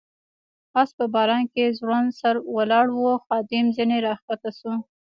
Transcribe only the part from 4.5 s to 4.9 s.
شو.